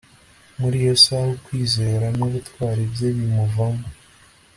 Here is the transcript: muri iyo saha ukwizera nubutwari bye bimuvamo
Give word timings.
muri 0.59 0.75
iyo 0.83 0.95
saha 1.03 1.29
ukwizera 1.37 2.07
nubutwari 2.17 2.83
bye 2.93 3.09
bimuvamo 3.15 3.87